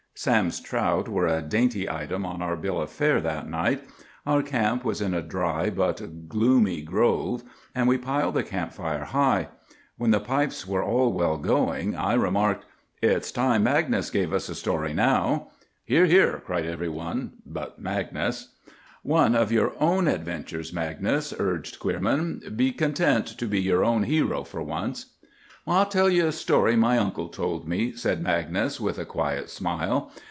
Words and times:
Sam's 0.13 0.59
trout 0.59 1.09
were 1.09 1.25
a 1.25 1.41
dainty 1.41 1.89
item 1.89 2.27
on 2.27 2.43
our 2.43 2.55
bill 2.55 2.79
of 2.79 2.91
fare 2.91 3.19
that 3.21 3.49
night. 3.49 3.81
Our 4.23 4.43
camp 4.43 4.85
was 4.85 5.01
in 5.01 5.15
a 5.15 5.21
dry 5.23 5.71
but 5.71 6.27
gloomy 6.29 6.83
grove, 6.83 7.43
and 7.73 7.87
we 7.87 7.97
piled 7.97 8.35
the 8.35 8.43
camp 8.43 8.71
fire 8.71 9.05
high. 9.05 9.47
When 9.97 10.11
the 10.11 10.19
pipes 10.19 10.67
were 10.67 10.85
well 11.09 11.37
going, 11.39 11.95
I 11.95 12.13
remarked,— 12.13 12.65
"It's 13.01 13.31
time 13.31 13.63
Magnus 13.63 14.11
gave 14.11 14.31
us 14.31 14.47
a 14.47 14.53
story 14.53 14.93
now." 14.93 15.47
"Hear! 15.85 16.05
Hear!" 16.05 16.43
cried 16.45 16.67
every 16.67 16.89
one 16.89 17.37
but 17.43 17.79
Magnus. 17.81 18.53
"One 19.01 19.33
of 19.33 19.51
your 19.51 19.73
own 19.79 20.07
adventures, 20.07 20.71
Magnus," 20.71 21.33
urged 21.39 21.79
Queerman. 21.79 22.55
"Be 22.55 22.73
content 22.73 23.25
to 23.39 23.47
be 23.47 23.59
your 23.59 23.83
own 23.83 24.03
hero 24.03 24.43
for 24.43 24.61
once." 24.61 25.07
"I'll 25.67 25.85
tell 25.85 26.09
you 26.09 26.25
a 26.25 26.31
story 26.31 26.75
my 26.75 26.97
uncle 26.97 27.27
told 27.29 27.67
me," 27.67 27.91
said 27.91 28.19
Magnus 28.23 28.81
with 28.81 28.97
a 28.97 29.05
quiet 29.05 29.47
smile. 29.47 30.11